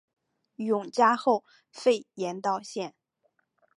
[0.55, 2.95] 永嘉后废严道县。